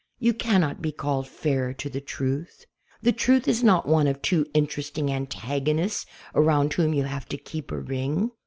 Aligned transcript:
You 0.17 0.33
cannot 0.33 0.81
be 0.81 0.91
called 0.91 1.27
"fair" 1.27 1.75
to 1.75 1.87
the 1.87 2.01
truth. 2.01 2.65
The 3.03 3.11
truth 3.11 3.47
is 3.47 3.63
not 3.63 3.87
one 3.87 4.07
of 4.07 4.19
two 4.23 4.47
interesting 4.51 5.09
antago 5.09 5.75
nists 5.75 6.07
around 6.33 6.73
whom 6.73 6.95
you 6.95 7.03
have 7.03 7.29
to 7.29 7.37
keep 7.37 7.71
a 7.71 7.77
ring. 7.77 8.31